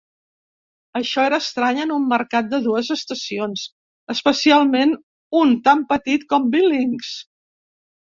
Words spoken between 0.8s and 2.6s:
Això era estrany en un mercat de